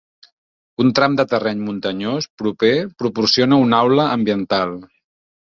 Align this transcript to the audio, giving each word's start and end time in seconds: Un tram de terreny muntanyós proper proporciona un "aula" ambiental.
Un 0.85 0.87
tram 0.99 1.17
de 1.19 1.25
terreny 1.33 1.61
muntanyós 1.67 2.29
proper 2.43 2.73
proporciona 3.03 3.63
un 3.67 3.79
"aula" 3.83 4.11
ambiental. 4.19 4.79